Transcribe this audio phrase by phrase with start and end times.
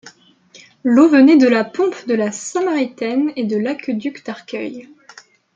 [0.83, 4.87] L'eau venait de la pompe de la Samaritaine et de l'aqueduc d'Arcueil.